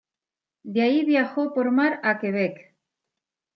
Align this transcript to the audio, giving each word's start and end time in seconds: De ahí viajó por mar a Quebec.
De 0.63 0.81
ahí 0.81 1.05
viajó 1.05 1.53
por 1.53 1.69
mar 1.69 1.99
a 2.01 2.17
Quebec. 2.17 2.73